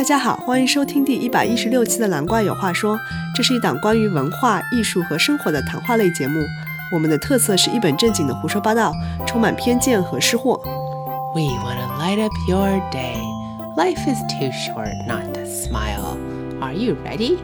[0.00, 2.96] 大家好，欢迎收听第一百一十六期的《蓝怪有话说》，
[3.36, 6.40] 这是一档关于文化艺术和生活的谈话类节目。
[6.90, 8.94] 我们的特色是一本正经的胡说八道，
[9.26, 10.58] 充满偏见和失货。
[11.34, 13.20] We want to light up your day.
[13.76, 16.16] Life is too short not to smile.
[16.62, 17.36] Are you ready?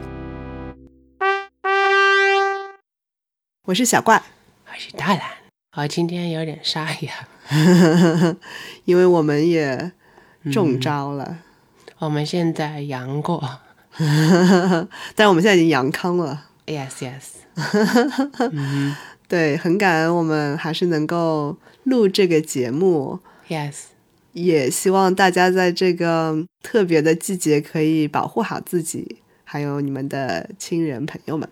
[3.65, 4.23] 我是小怪，
[4.65, 5.21] 我是大蓝。
[5.75, 7.27] 我今天有点沙哑。
[8.85, 9.91] 因为我们也
[10.51, 11.37] 中招了，
[11.99, 13.59] 我们现在阳过。
[15.15, 16.45] 但是我们现在已经阳康了。
[16.67, 17.23] Yes, yes.
[19.27, 23.75] 对，很感恩我们还是能够录这个节目，Yes.
[24.33, 31.49] 也希望大家在这个特别的季节可以保护好自己，还有你们的亲人朋友们。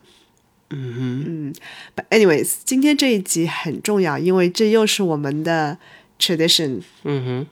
[0.70, 1.54] 嗯
[1.96, 5.78] But anyways，今天这一集很重要，因为这又是我们的
[6.20, 6.82] tradition。
[7.04, 7.48] 嗯哼。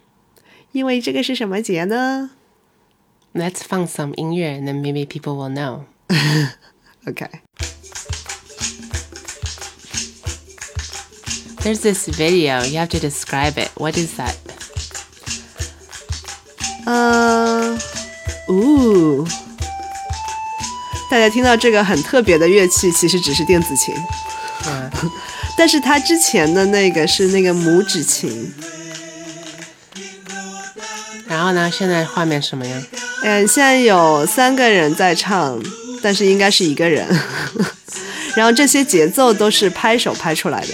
[0.73, 2.31] 因为这个是什么节呢
[3.34, 5.84] Let's find some 音乐 and then maybe people will know.
[7.06, 7.28] ？OK，
[11.62, 12.62] There's this video.
[12.64, 13.70] You have to describe it.
[13.76, 14.34] What is that?
[16.86, 17.78] 嗯，
[18.48, 19.26] 呜，
[21.10, 23.94] 大家听到这个很特别的乐器，其实只是电子琴，
[24.66, 24.90] 嗯
[25.56, 28.52] 但是它之前的那个是那个拇指琴。
[31.26, 31.70] 然后呢？
[31.70, 32.82] 现在画面什么样？
[33.25, 35.57] 嗯，现在有三个人在唱，
[36.01, 37.07] 但是应该是一个人。
[38.35, 40.73] 然后这些节奏都是拍手拍出来的。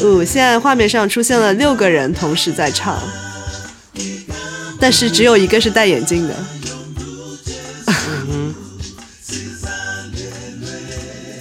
[0.00, 2.96] 哦，现在画面上出现了六个人同时在唱，
[4.78, 6.34] 但是只有一个是戴眼镜的。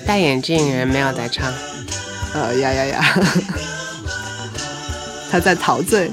[0.07, 1.53] 戴眼镜人没有在唱。
[2.35, 3.19] 呃呀呀呀，
[5.31, 6.11] 他在陶醉。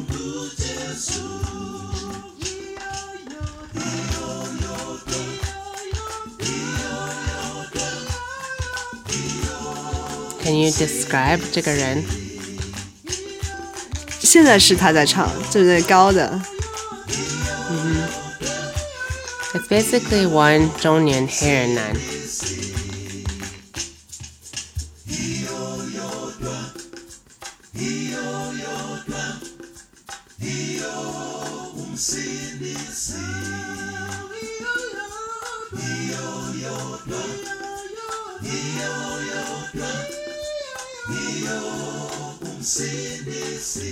[10.45, 12.05] Can you describe 这个人？
[14.21, 16.41] 现在是他在唱，就是那高的。
[19.55, 22.22] It's basically one 中年黑人男。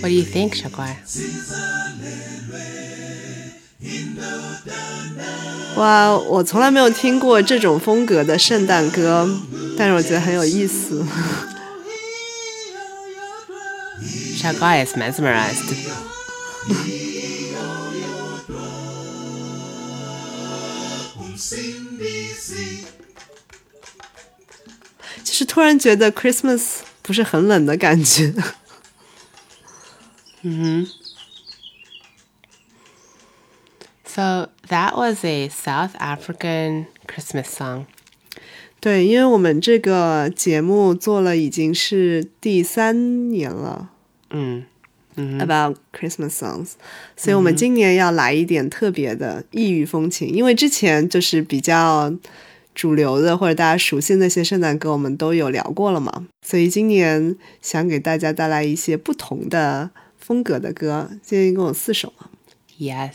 [0.02, 1.04] What do you think, 小怪？
[5.76, 9.30] 哇，我从来没有听过这种风格的圣诞歌，
[9.78, 11.06] 但是我觉得很有意思。
[14.38, 15.76] 小怪 is mesmerized.
[25.24, 26.62] 就是突然觉得 Christmas
[27.11, 28.33] 不是很冷的感觉。
[30.43, 30.87] 嗯
[34.05, 37.87] So that was a South African Christmas song.
[38.79, 43.91] 对，因为我们这个节目做了已经是第三年了。
[44.31, 44.67] 嗯
[45.41, 46.75] about Christmas songs，、
[47.17, 52.15] 所以我们今年要来一点特别的异域风情，因为之前就是比较
[52.75, 62.29] 主流的或者大家熟悉的那些圣诞歌，我们都有聊过了嘛，所以今年想给大家带来一些不同的风格的歌，今天一共有四首嘛。
[62.79, 63.13] Yes.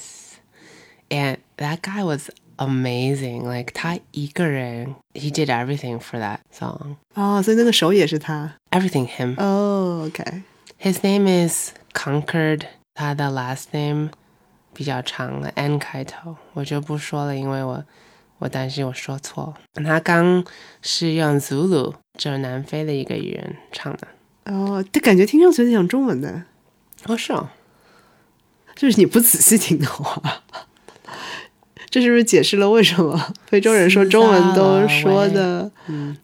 [1.10, 3.44] And that guy was amazing.
[3.44, 6.96] Like 他一个人 he did everything for that song.
[7.14, 8.56] 哦，所以那个手也是他。
[8.72, 9.36] Everything him.
[9.40, 10.42] Oh, okay.
[10.80, 12.62] His name is Concord.
[12.94, 14.10] 他的 last name
[14.74, 17.84] 比较长了，N 开头，我就不说了，因为我
[18.46, 19.54] 我担心我说错。
[19.84, 20.46] 他刚
[20.84, 24.08] 是用 Zulu，就是南非的一个语言唱的。
[24.46, 26.44] 哦，这感觉听上去有点像中文的，
[27.08, 27.50] 哦，是哦，
[28.76, 30.44] 就是你不仔细听的话。
[31.90, 35.72] 这是不是解释了为什么非洲人说中文都说的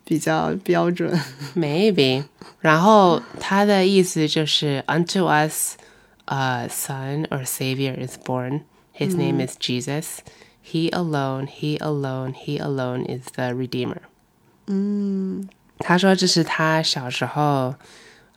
[0.04, 1.18] 比较标准
[1.56, 2.26] ？Maybe，
[2.60, 5.78] 然后他的意思就是 Unto us,
[6.26, 8.62] a son or savior is born.
[8.94, 10.18] His name is Jesus.
[10.65, 13.99] He alone, he alone, he alone is the redeemer.
[14.67, 15.49] 嗯，
[15.79, 17.77] 他说这是他小时候，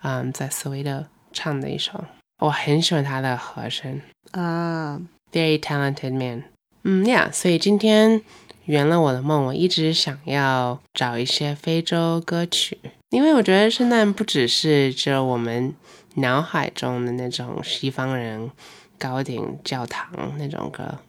[0.03, 2.05] 嗯，在斯威德唱的一首。
[2.43, 3.99] 我很喜欢他的和声
[4.31, 5.01] 啊，
[5.31, 6.43] ，very talented man。
[6.83, 8.21] 嗯，Yeah，所以今天
[8.65, 12.77] 圆了我的梦，我一直想要找一些非洲歌曲。
[13.09, 15.73] 因为我觉得圣诞不只是只有我们
[16.15, 18.51] 脑海中的那种西方人
[18.99, 20.99] 高顶教堂那种歌。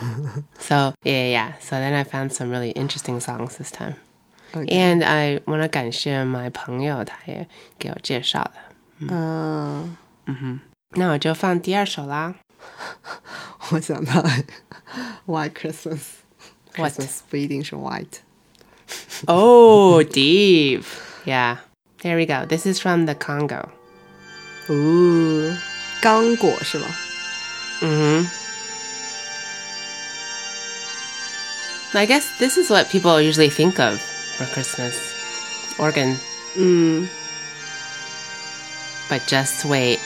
[0.59, 1.53] so yeah, yeah.
[1.59, 3.95] So then I found some really interesting songs this time.
[4.53, 4.67] Okay.
[4.69, 7.47] And I want to 感谢 my 朋友，他也
[7.77, 8.53] 给我介绍的。
[8.99, 9.97] 嗯，
[10.91, 12.35] 那我就放第二首啦。
[13.71, 14.23] 我想到
[15.25, 15.99] White Christmas。
[16.77, 16.93] What?
[16.93, 18.19] Christmas 不一定是 white。
[19.25, 20.83] Oh, deep.
[21.25, 21.57] Yeah.
[22.01, 22.45] There we go.
[22.45, 23.69] This is from the Congo.
[24.69, 25.57] 哦，
[26.01, 26.85] 刚果是吗？
[27.81, 28.27] Mm-hmm.
[31.94, 34.00] I guess this is what people usually think of
[34.36, 34.96] for Christmas.
[35.78, 36.16] Organ.
[36.56, 37.04] Mm.
[37.04, 37.08] 嗯
[39.08, 40.00] ，But just wait.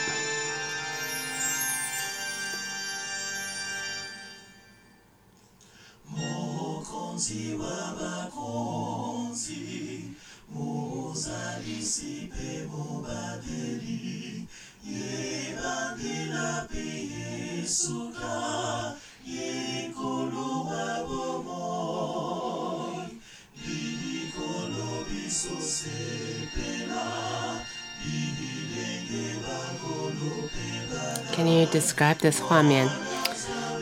[32.30, 32.88] This 画面?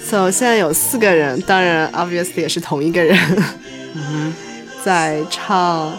[0.05, 3.19] So 现在有四个人，当然 obviously 也是同一个人，
[3.95, 4.35] 嗯
[4.85, 5.97] 在唱，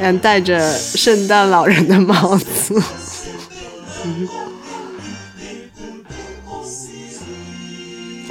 [0.00, 2.82] 嗯，戴着圣诞老人的帽子。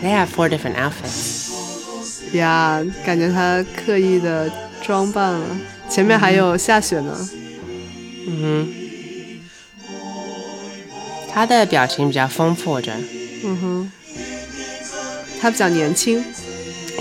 [0.01, 2.35] They have four different outfits.
[2.35, 4.51] 呀感觉他刻意的
[4.81, 5.45] 装扮了。
[5.89, 7.29] 前面还有下雪呢。
[8.27, 8.67] 嗯哼
[11.31, 12.81] 他的表情比较丰富，我
[13.44, 13.86] 觉得。
[15.40, 16.22] 他比较年轻，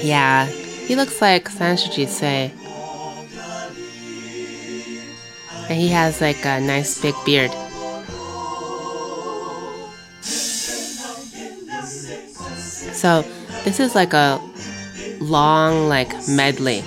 [0.02, 0.48] Yeah,
[0.88, 2.52] he looks like 三十几岁.
[5.70, 7.52] And he has like a nice big beard.
[12.94, 13.24] So
[13.66, 14.40] this is like a
[15.20, 16.82] long like medley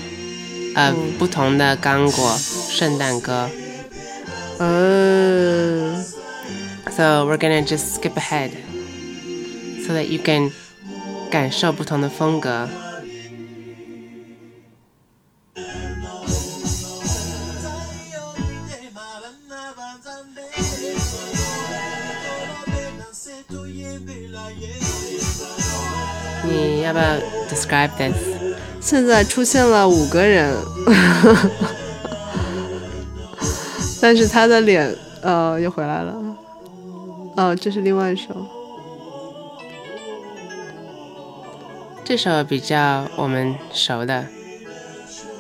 [0.75, 3.49] of 不同的刚果圣诞歌.
[4.59, 6.03] 呃，
[6.91, 8.51] So we're gonna just skip ahead
[9.88, 10.52] So that you can
[11.32, 12.68] 感受不同的风格。
[26.44, 27.06] 你要不要
[27.50, 28.14] describe this？
[28.82, 30.54] 现在出现了五个人，
[34.02, 36.14] 但是他的脸呃又回来了。
[37.38, 38.57] 哦，这是另外一首。
[42.08, 44.28] 这首比较我们熟的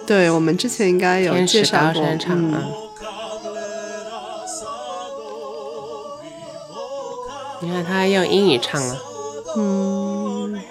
[0.05, 2.03] 对，我们之前应该有介绍过。
[2.27, 2.73] 嗯。
[7.61, 8.97] 你看他用英语唱了。
[9.55, 10.61] 嗯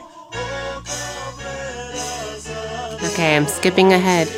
[3.01, 4.29] ，Okay, I'm skipping ahead.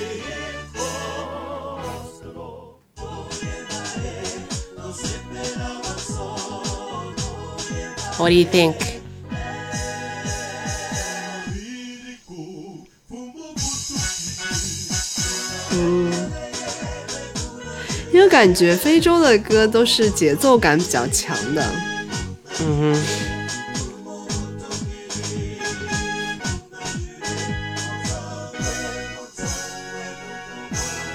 [8.16, 8.88] What do you think?
[18.18, 21.64] 因为感觉非洲的歌都是节奏感比较强的。
[22.60, 23.00] 嗯哼。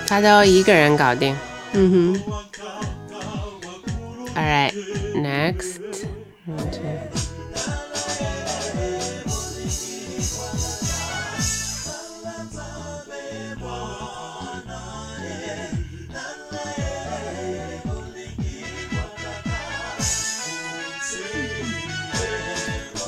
[0.07, 1.35] 他都一个人搞定。
[1.73, 2.21] 嗯哼
[4.35, 4.73] ，All right,
[5.13, 5.83] next.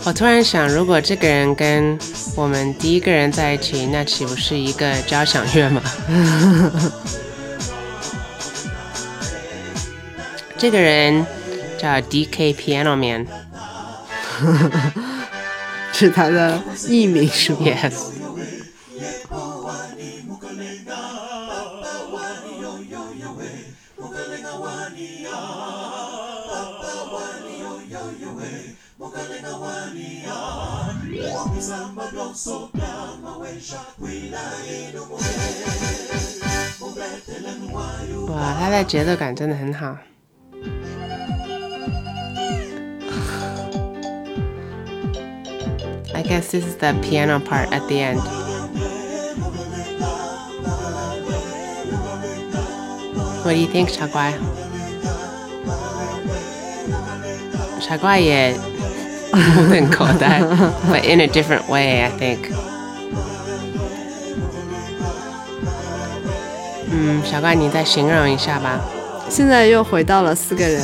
[0.06, 1.98] 我突然想，如果这个人跟
[2.36, 5.82] 我们第一个人在一起，那岂不是一个交响乐吗？”
[10.58, 11.26] 这个人
[11.80, 12.54] 叫 D.K.
[12.54, 13.26] Piano Man。
[15.92, 17.94] 是他的艺名是吗？Yes.
[31.45, 31.51] Wow,
[38.29, 39.99] 哇，他的节奏感真的很好。
[46.15, 48.21] I guess this is the piano part at the end.
[53.43, 54.33] What do you think, 傻瓜？
[57.81, 58.55] 傻瓜也
[59.36, 60.42] 目瞪口呆
[60.90, 62.52] ，but in a different way, I think.
[66.92, 68.80] 嗯，小怪，你再形容一下吧。
[69.30, 70.82] 现在又回到了四个人。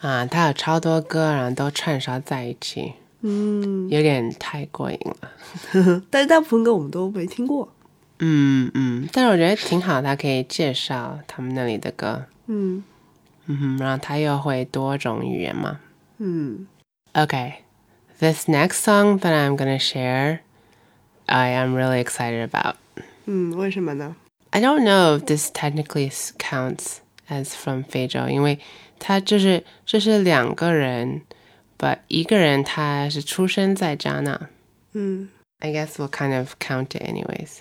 [0.00, 5.30] 啊，他有超多歌，然后都串烧在一起，嗯，有点太过瘾了。
[6.10, 7.68] 但是大部分歌我们都没听过。
[8.18, 12.24] 嗯嗯，但是我觉得挺好，他可以介绍他们那里的歌。
[12.46, 12.82] 嗯
[13.46, 15.80] 嗯哼，然后他又会多种语言嘛。
[16.18, 16.66] 嗯
[17.12, 17.54] Okay,
[18.20, 20.40] this next song that I'm gonna share,
[21.26, 22.76] I am really excited about.
[23.26, 24.16] 嗯，为什么呢
[24.50, 28.59] ？I don't know if this technically counts as from 非洲，因为
[28.99, 31.21] 他就是这是两个人，
[31.77, 34.49] but 一个人他是出生在加纳。
[34.93, 35.29] 嗯
[35.59, 37.59] I guess we'll kind of count it anyways.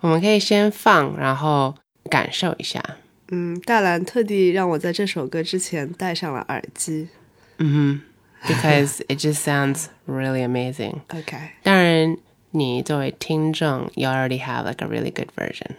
[0.00, 1.74] 我们可以先放，然后
[2.08, 2.82] 感受一下。
[3.30, 7.08] 嗯，大兰特地让我在这首歌之前戴上了耳机。
[7.58, 8.00] 嗯
[8.46, 11.00] 哼，because it just sounds really amazing.
[11.08, 12.16] OK 当然，
[12.52, 15.72] 你作为听众，you already have like a really good version.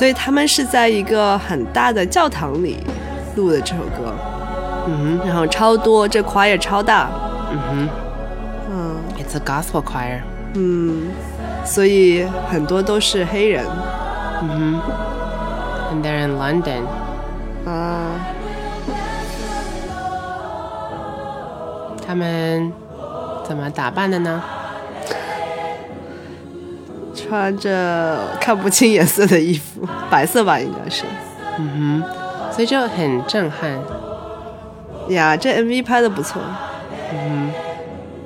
[0.00, 2.78] 所以他们是在一个很大的教堂里
[3.36, 4.14] 录的这首歌，
[4.86, 7.10] 嗯哼然后超多，这 choir 超大，
[7.52, 7.88] 嗯哼。
[8.70, 10.20] 嗯，It's a gospel choir.
[10.54, 11.10] 嗯，
[11.66, 13.66] 所以很多都是黑人。
[14.40, 14.80] 嗯哼
[15.92, 16.84] ，And they're in London.
[17.66, 18.12] 啊，
[22.06, 22.72] 他们
[23.46, 24.42] 怎么打扮的呢？
[27.30, 31.04] 穿着看不清颜色的衣服，白色吧应该是。
[31.58, 33.70] 嗯哼，所以就很震撼。
[35.10, 36.42] 呀，这 MV 拍的不错。
[37.12, 37.52] 嗯哼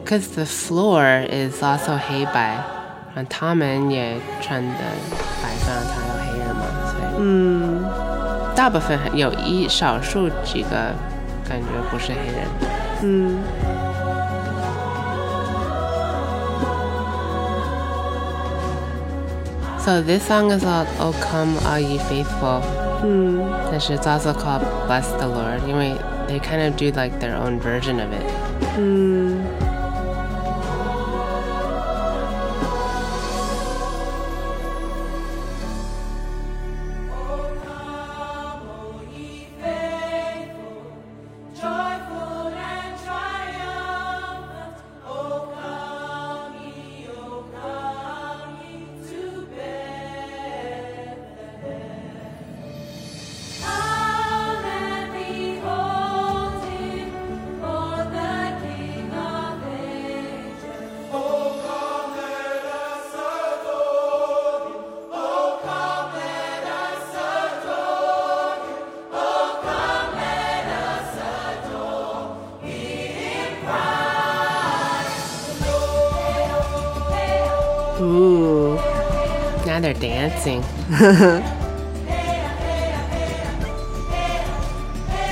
[0.06, 2.56] Cause the floor is also 黑白，
[3.14, 4.78] 然后他们也穿的
[5.42, 7.84] 白色，他有黑人嘛，所以嗯
[8.56, 10.94] 大部分有一少数几个
[11.46, 12.49] 感觉不是黑人。
[13.02, 13.38] 嗯
[19.84, 22.62] So this song is called "O Come All Ye Faithful."
[23.04, 23.38] Hmm.
[23.68, 27.60] And it's also called "Bless the Lord," because they kind of do like their own
[27.60, 28.30] version of it.
[28.72, 29.33] Hmm.
[80.00, 80.60] Dancing。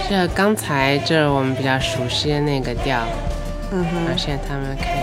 [0.08, 3.06] 这刚才这我们比较熟悉的那个调，
[3.70, 5.01] 嗯哼然后现在他们开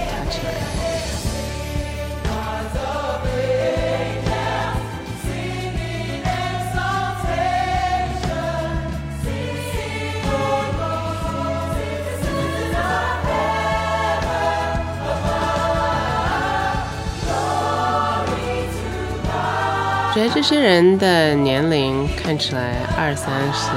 [20.13, 23.69] 觉得这些人的年龄看起来二三十，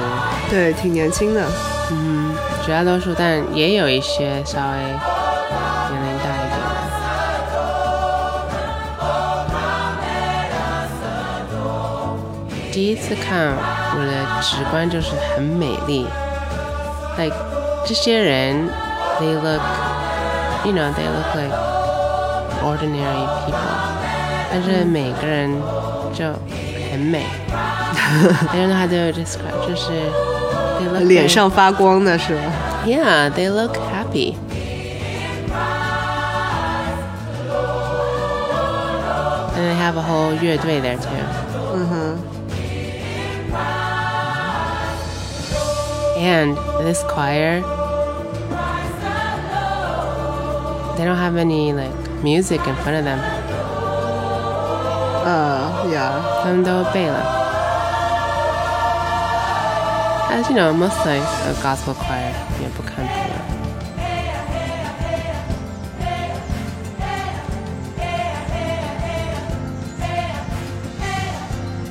[0.49, 1.45] 对，挺年轻的。
[1.91, 2.33] 嗯，
[2.65, 6.65] 绝大多数，但也有一些稍微年龄大一点的。
[12.71, 13.53] 第一次看，
[13.95, 14.11] 我的
[14.41, 16.07] 直观就是很美丽。
[17.15, 17.35] Like
[17.85, 18.67] 这些人
[19.19, 19.61] ，they look,
[20.65, 21.55] you know, they look like
[22.63, 23.77] ordinary people，
[24.51, 25.61] 但是每个人
[26.14, 26.24] 就
[26.90, 27.24] 很美。
[27.50, 29.90] I don't know how to describe，就是
[30.80, 32.42] they look 脸 very- 上发光的是吧？
[32.86, 34.34] Yeah, they look happy.
[39.54, 41.08] And they have a whole 乐队 there too.
[41.74, 42.18] 嗯哼，
[46.16, 47.62] And this choir,
[50.96, 53.18] they don't have any like music in front of them.
[55.24, 57.46] 呃呀，他们都背了。
[60.30, 63.34] As you know, most like a gospel choir 也不看谱了。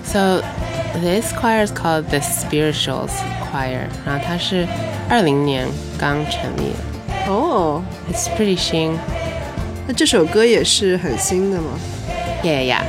[0.03, 0.41] So
[0.99, 3.11] this choir is called the Spirituals
[3.51, 4.67] Choir，然后它是
[5.09, 5.67] 二零年
[5.99, 8.97] 刚成立的哦， ，It's pretty 新。
[9.85, 11.77] 那这首歌也是很新的吗？
[12.43, 12.83] Yeah, yeah.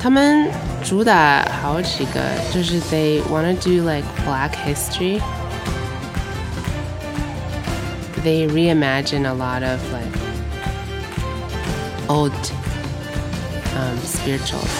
[0.00, 0.48] 他们
[0.84, 2.20] 主打好几个，
[2.52, 5.20] 就是 they want to do like Black history.
[8.22, 10.12] They reimagine a lot of like
[12.08, 12.32] old
[13.74, 14.70] um, spirituals.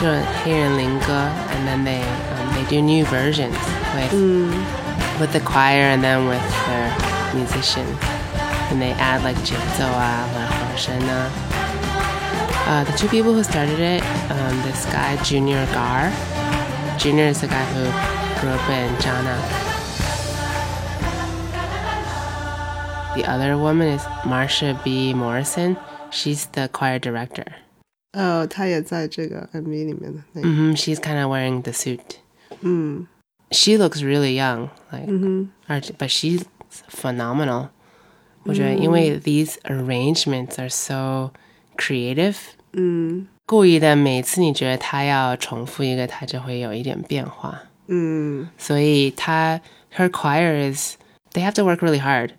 [0.00, 0.06] 就
[0.42, 3.56] 黑人灵歌 and then they um, they do new versions
[3.94, 4.12] with
[5.18, 6.90] with the choir and then with their
[7.34, 7.84] musician.
[8.70, 11.53] And they add like 节奏啊或者和声啊。
[12.66, 16.10] Uh, the two people who started it, um, this guy Junior Gar.
[16.98, 17.84] Junior is the guy who
[18.40, 19.36] grew up in Jana.
[23.16, 25.12] The other woman is Marsha B.
[25.14, 25.76] Morrison.
[26.10, 27.44] She's the choir director.
[28.12, 32.18] 呃，他也在这个 MV 里面的那个， hmm She's kind of wearing the suit.
[32.62, 33.06] 嗯
[33.52, 36.42] She looks really young, like, 嗯哼， or- but she's
[36.88, 37.68] phenomenal.
[38.44, 41.32] 我觉得因为 these arrangements are so
[41.76, 42.36] creative.
[42.72, 47.62] 嗯故意的，每次你觉得他要重复一个，他就会有一点变化。
[47.88, 49.60] 嗯所以他
[49.96, 50.96] her choir is
[51.32, 52.30] they have to work really hard.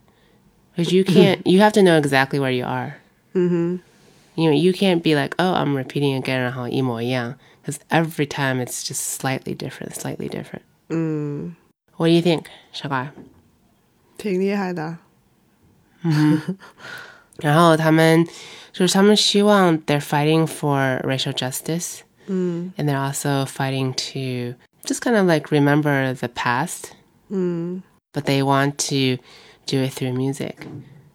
[0.74, 2.94] Because you can't you have to know exactly where you are.
[3.34, 3.80] 嗯哼，
[4.36, 8.82] You know, you can't be like, oh, I'm repeating again 然后一模一样 because every time it's
[8.82, 10.62] just slightly different, slightly different.
[10.88, 11.56] 嗯，
[11.98, 13.12] What do you think, 傻瓜？
[14.18, 14.98] 挺厉害的。
[17.40, 18.26] 然后他们
[18.72, 25.50] 就是他们希望 they're fighting for racial justice, 嗯 and they're also fighting to just kind of like
[25.50, 26.92] remember the past,
[27.30, 27.82] 嗯
[28.14, 29.22] but they want to
[29.66, 30.56] do it through music,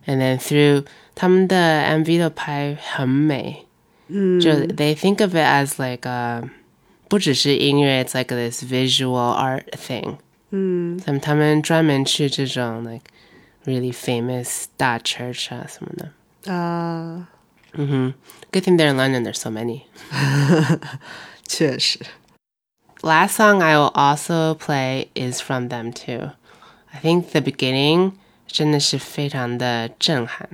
[0.06, 3.64] and then through 他们的 MV 都拍很美，
[4.08, 6.42] 嗯，就 they think of it as like a
[7.08, 10.16] 不只是音乐，it's like this visual art thing.
[10.50, 13.04] 嗯他们他们专门去这种 like
[13.64, 16.52] really famous 大 church 啊什么的。
[16.52, 17.28] 啊，
[17.74, 18.12] hmm
[18.52, 19.24] Good thing they're in London.
[19.24, 19.82] There's so many.
[21.46, 22.00] 确实，
[23.02, 26.30] Last song I will also play is from them too.
[26.92, 28.12] I think the beginning
[28.46, 30.48] 真的是非常的震撼。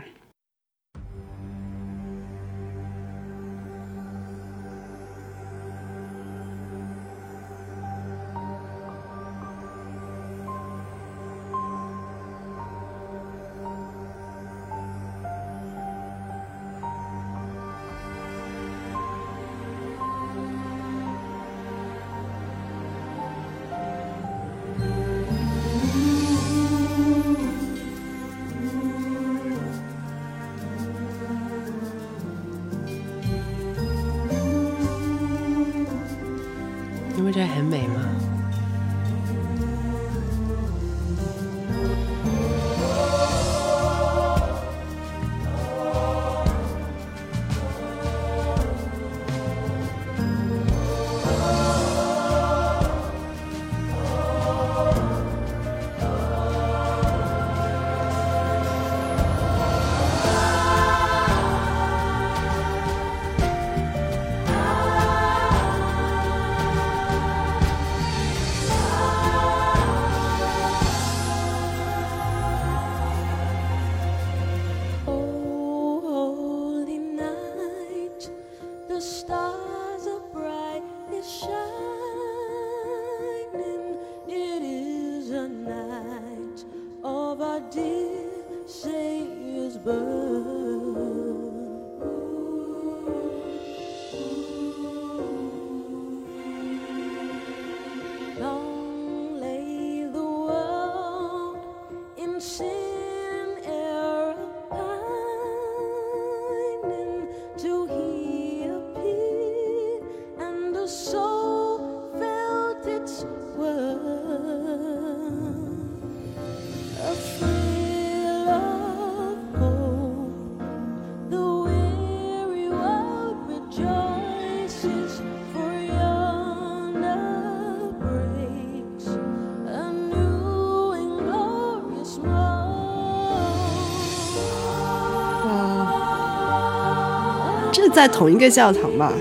[137.97, 139.13] 在同一个教堂吧？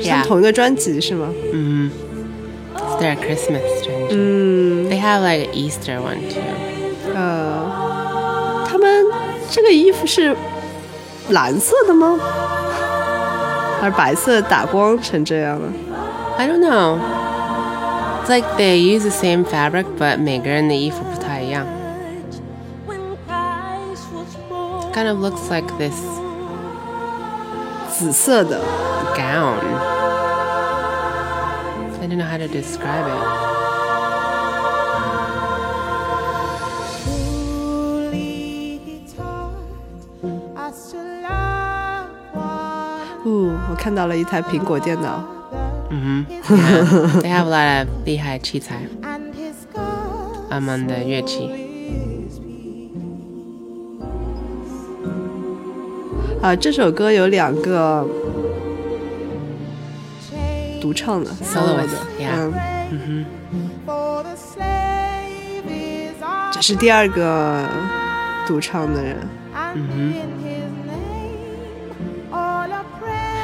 [0.00, 1.28] 是 Yeah 同一个专辑是吗？
[1.52, 4.08] It's their Christmas strange.
[4.10, 6.42] 嗯， They have like an Easter one too.
[7.14, 9.06] 呃，他们
[9.50, 10.36] 这个衣服是
[11.30, 12.18] 蓝色的吗？
[13.80, 15.68] 还是白色打光成这样了？
[16.38, 16.98] I don't know.
[18.24, 21.66] It's like they use the same fabric, but 每个人的衣服不太一样.
[22.86, 24.92] When Christ was born.
[24.92, 25.94] Kind of looks like this
[28.00, 28.60] 紫色的，
[29.16, 29.58] gown.
[32.00, 33.16] I don't know how to describe it.
[38.06, 39.54] Fully taught
[40.56, 45.24] us to love one 哦，我看到了一台苹果电脑。
[45.90, 47.20] hmm Yeah.
[47.22, 51.59] they have a lot of 厉害器材 and his God among the 乐器.
[56.41, 58.07] 啊这首歌有两个
[60.81, 62.53] 独唱的 solo 的嗯。
[62.91, 63.25] 哼。
[66.51, 67.63] 这是第二个
[68.47, 69.17] 独唱的人
[69.53, 70.13] 嗯哼。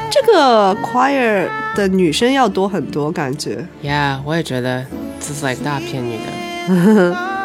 [0.10, 3.68] 这个 choir 的女生要多很多感觉。
[3.84, 4.84] Yeah 我也觉得
[5.20, 6.76] 这是大片骗的。
[6.76, 7.37] 呵 呵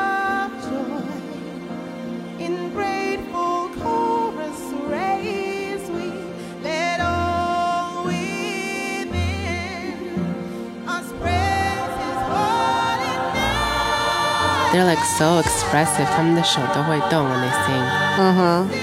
[14.71, 16.07] They're like so expressive.
[16.15, 17.83] 他们的手都会动 when they sing.
[18.19, 18.75] 嗯哼， Is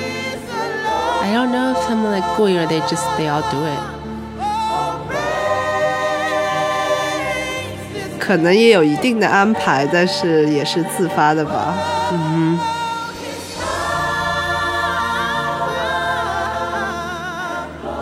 [0.48, 3.64] the Lord I don't know if 他们 like 故意 or they just they all do
[3.66, 3.78] it.
[4.40, 5.24] oh, praise
[7.94, 11.74] His 可能也有一定的安排，但是也是自发的吧。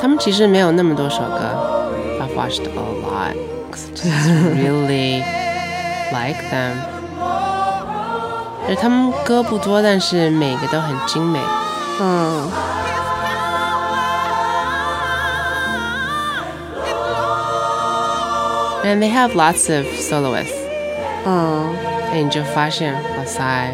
[0.00, 1.38] 他们其实没有那么多首歌。
[2.20, 3.34] I've watched a lot.
[3.70, 5.22] 'cause I just really
[6.12, 6.95] like them.
[8.69, 11.39] 而他们歌不多，但是每个都很精美。
[11.99, 12.51] 嗯
[18.83, 20.53] ，And they have lots of soloists.
[21.25, 21.73] 嗯，
[22.11, 23.73] 那你就发现，哇塞，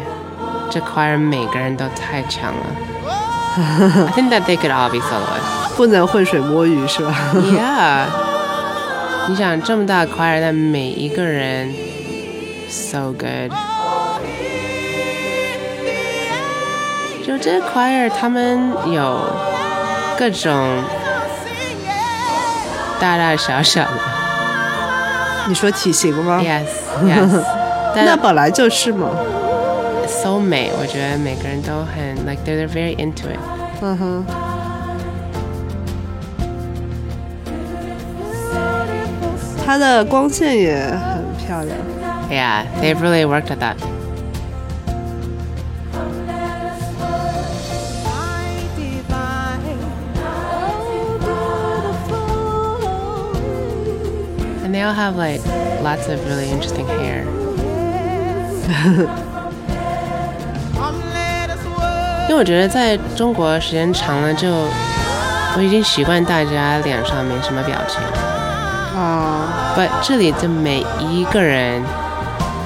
[0.70, 2.66] 这 choir 每个人都太强了。
[3.56, 5.76] I think that they could all be soloists.
[5.76, 8.06] 不能浑水摸鱼是吧？Yeah，
[9.28, 11.74] 你想这么大的 choir，但每一个人
[12.68, 13.52] so good。
[17.24, 19.18] 就这 choir，他们有
[20.18, 20.84] 各种
[23.00, 23.98] 大大小小的。
[25.48, 26.66] 你说体型吗？Yes,
[27.02, 27.42] yes。
[27.94, 29.08] 那本来就是嘛。
[30.06, 33.40] so 美，我觉得每个人都很 like they're very into it。
[33.80, 34.26] 嗯哼，
[39.64, 41.74] 它的光线也很漂亮。
[42.30, 43.76] Yeah, they've really worked at that.
[54.84, 55.40] All have like
[55.82, 57.24] lots of really interesting hair.
[62.28, 64.48] 因为我觉得在中国时间长了就，
[65.56, 68.00] 我已经习惯大家脸上没什么表情。
[68.98, 71.82] 啊，But 这里的每一个人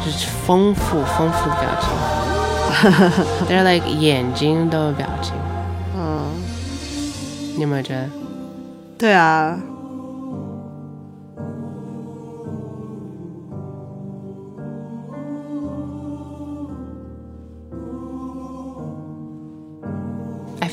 [0.04, 1.88] 就是丰富丰富的表情。
[3.48, 5.32] They're like 眼睛都有表情，
[5.96, 6.30] 嗯，
[7.56, 8.08] 你有没有觉得？
[8.96, 9.58] 对啊，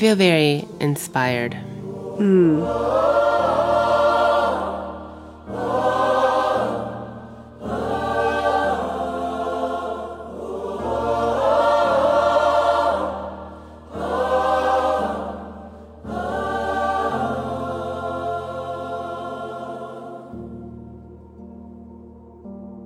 [0.06, 1.50] feel very inspired.
[2.20, 2.62] Mm.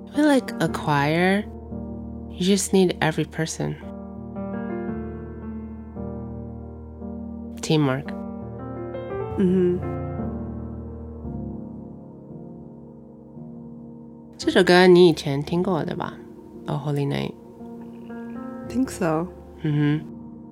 [0.07, 1.43] I feel like a choir,
[2.31, 3.90] you just need every person.
[7.60, 8.06] Teamwork.
[9.38, 9.78] 嗯
[14.38, 16.14] 这首歌你以前听过的吧？
[16.66, 17.32] Oh Holy Night.
[18.08, 19.26] 哼，think so。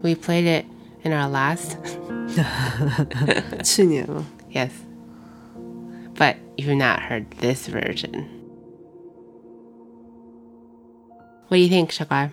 [0.02, 0.64] We played it
[1.04, 1.76] in our last
[3.62, 4.70] 去年了， Yes.
[6.16, 8.24] But you've not heard this version.
[11.48, 12.30] What do you think, 小乖？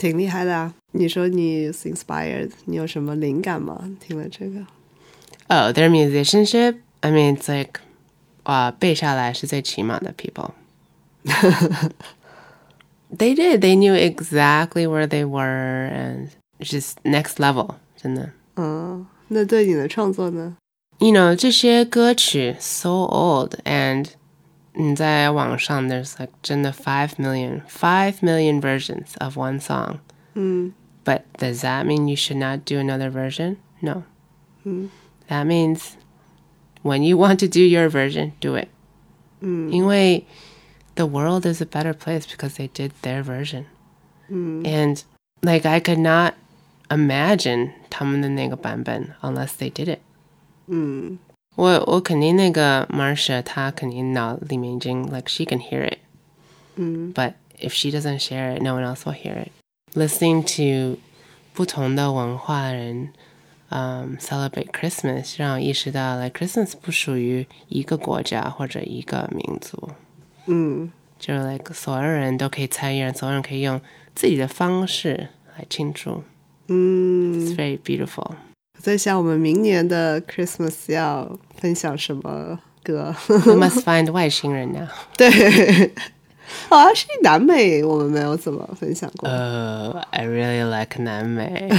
[0.00, 0.74] 挺厉害的啊。
[0.92, 3.90] 你说你 inspired，你有什么灵感吗？
[4.00, 4.60] 听了这个，
[5.48, 6.76] Oh, their musicianship?
[7.00, 7.80] I mean, it's like,
[8.44, 10.52] 哇，背下来是最起码的 people.
[13.16, 13.60] they did.
[13.60, 16.28] They knew exactly where they were and
[16.60, 17.74] just next level.
[17.96, 18.30] 真的。
[18.56, 20.56] 嗯，那对你的创作呢？
[20.98, 24.06] you know 这些歌曲 so old and
[24.74, 29.98] 你在网上 there's like 真的 five million five million versions of one song
[30.34, 30.72] 嗯
[31.04, 34.02] but does that mean you should not do another version no
[35.28, 35.96] that means
[36.82, 38.68] when you want to do your version do it
[39.70, 40.24] 因为
[40.96, 43.64] the world is a better place because they did their version
[44.64, 45.04] and
[45.42, 46.34] like I could not
[46.88, 50.00] imagine 他们的那个版本 unless they did it
[50.66, 51.18] 嗯
[51.60, 55.98] 我我肯定那个 Marsha 她肯定脑里面已经 like she can hear it，
[56.76, 59.50] 嗯 but if she doesn't share it, no one else will hear it.
[59.94, 60.98] Listening to
[61.54, 63.12] 不同的文化的人，
[63.70, 69.90] 嗯、celebrate Christmas，让我意识到，like Christmas 不属于一个国家或者一个民族，
[70.46, 73.80] 嗯就是 like 所有人都可以参与，所有人可以用
[74.14, 76.22] 自己的方式来庆祝。
[76.68, 78.32] 嗯 It's，very beautiful.
[78.81, 84.87] 我在想我们明年的 Christmas 要分享什么歌？We must find 外星人 now.
[85.15, 85.91] 对，
[86.67, 89.29] 好像是南美，我们没有怎么分享过。
[89.29, 91.69] Oh, I really like 南美。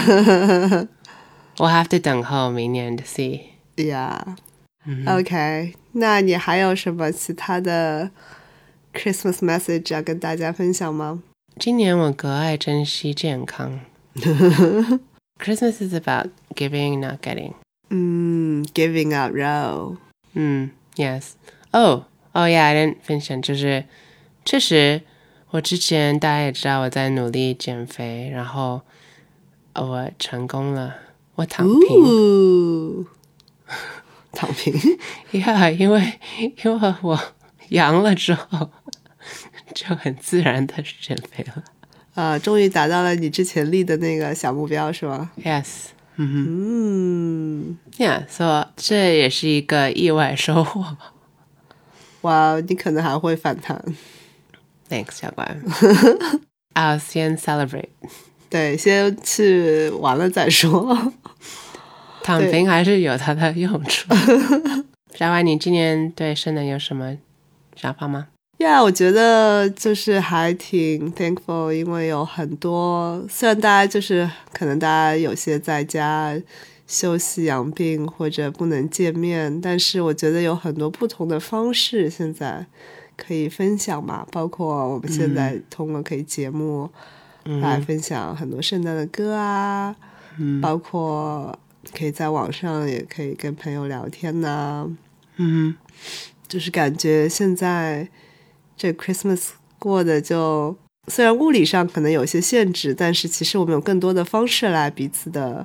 [1.56, 3.40] we'll have to 等候明年的 see.
[3.74, 4.36] Yeah.
[5.04, 8.12] OK，那你还有什么其他的
[8.94, 11.20] Christmas message 要跟大家分享吗？
[11.58, 13.80] 今年我格外珍惜健康。
[15.39, 17.53] Christmas is about giving, not getting.
[17.89, 19.97] 嗯，Giving up row。
[20.33, 21.33] 嗯，Yes.
[21.71, 23.85] Oh, oh yeah, I didn't 分享，就是
[24.43, 25.01] 确实，
[25.51, 28.81] 我之前大家也知道我在努力减肥，然后
[29.73, 30.95] 呃我成功了，
[31.35, 31.97] 我躺平。
[31.97, 33.05] Ooh，
[34.31, 34.73] 躺平。
[35.31, 36.19] Yeah，因为
[36.63, 37.19] 因为我
[37.69, 38.71] 阳了之后，
[39.75, 41.63] 就很自然的减肥了。
[42.14, 50.98] 啊，终于达到了你之前立的那个小目标，是吗？Yes，嗯哼嗯，，Yeah，so 这也是一个意外收获。
[52.20, 53.82] 哇，你可能还会反弹。
[54.90, 55.56] Thanks，小乖。
[56.74, 57.88] I'll 先 celebrate。
[58.50, 61.12] 对，先去完了再说。
[62.22, 64.14] 躺平还是有它的用处。
[65.14, 67.16] 小乖，你今年对圣诞有什么
[67.74, 68.28] 想法吗？
[68.62, 76.34] 呀我觉得就是还挺 thankful，因为有很多，虽然大家就是可能大家有些在家
[76.86, 82.66] 休息养病或者不能见面，但是我觉得有很多不同的方式现在
[83.16, 86.90] 可以分享嘛，包括我们现在通过可以节目
[87.44, 89.94] 来分享很多圣诞的歌啊，
[90.60, 91.58] 包括
[91.96, 94.88] 可以在网上也可以跟朋友聊天呐、
[95.36, 95.74] 嗯。
[96.46, 98.06] 就是感觉现在
[98.82, 105.64] 这 Christmas 过的就虽然物理上可能有些限制，但是其实我们有更多的方式来彼此的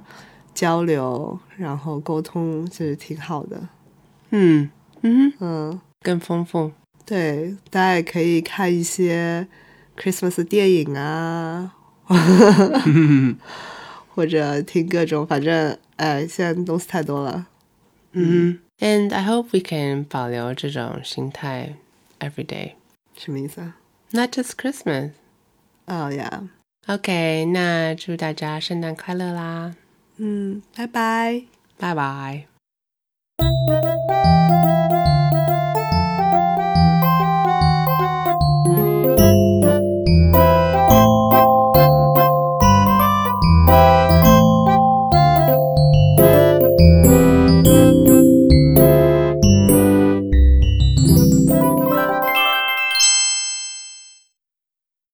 [0.53, 3.59] 交流，然后沟通，就是挺好的。
[4.29, 4.69] 嗯
[5.01, 6.71] 嗯，嗯，更丰富。
[7.07, 9.47] 对，大家也可以看一些
[9.99, 11.73] Christmas 电影啊，
[14.13, 17.47] 或者听各种，反正哎，现在东西太多了。
[18.11, 21.73] 嗯，And I hope we can 保留这种心态
[22.19, 22.73] every day,
[23.16, 23.76] 什么意思啊？
[24.12, 25.12] not just Christmas.
[25.86, 26.48] 哦呀，
[26.86, 29.74] OK，那祝大家圣诞快乐啦！
[30.16, 31.44] 嗯，拜拜。
[31.78, 32.46] 拜拜。